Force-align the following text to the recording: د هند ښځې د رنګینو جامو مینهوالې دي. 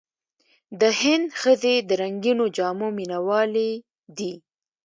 د 0.79 0.81
هند 1.01 1.27
ښځې 1.41 1.75
د 1.87 1.89
رنګینو 2.01 2.45
جامو 2.57 2.87
مینهوالې 2.97 3.71
دي. 4.17 4.33